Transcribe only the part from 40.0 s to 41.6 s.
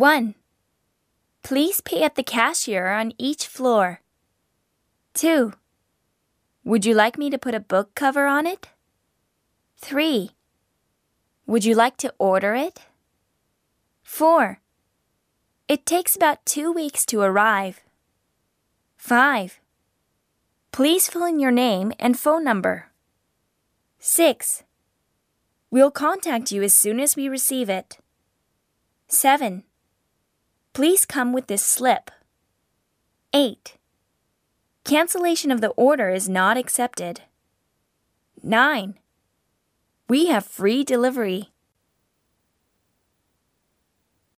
We have free delivery.